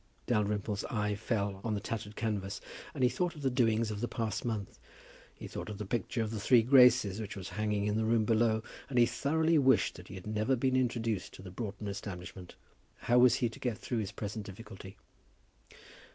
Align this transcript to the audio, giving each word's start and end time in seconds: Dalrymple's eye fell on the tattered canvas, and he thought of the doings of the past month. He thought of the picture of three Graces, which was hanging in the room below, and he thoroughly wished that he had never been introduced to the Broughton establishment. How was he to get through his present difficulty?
Dalrymple's 0.25 0.83
eye 0.85 1.13
fell 1.13 1.61
on 1.63 1.75
the 1.75 1.79
tattered 1.79 2.15
canvas, 2.15 2.59
and 2.95 3.03
he 3.03 3.07
thought 3.11 3.35
of 3.35 3.43
the 3.43 3.51
doings 3.51 3.91
of 3.91 4.01
the 4.01 4.07
past 4.07 4.43
month. 4.43 4.79
He 5.35 5.45
thought 5.47 5.69
of 5.69 5.77
the 5.77 5.85
picture 5.85 6.23
of 6.23 6.41
three 6.41 6.63
Graces, 6.63 7.21
which 7.21 7.35
was 7.35 7.49
hanging 7.49 7.85
in 7.85 7.97
the 7.97 8.03
room 8.05 8.25
below, 8.25 8.63
and 8.89 8.97
he 8.97 9.05
thoroughly 9.05 9.59
wished 9.59 9.93
that 9.97 10.07
he 10.07 10.15
had 10.15 10.25
never 10.25 10.55
been 10.55 10.75
introduced 10.75 11.35
to 11.35 11.43
the 11.43 11.51
Broughton 11.51 11.87
establishment. 11.87 12.55
How 13.01 13.19
was 13.19 13.35
he 13.35 13.49
to 13.49 13.59
get 13.59 13.77
through 13.77 13.99
his 13.99 14.11
present 14.11 14.47
difficulty? 14.47 14.97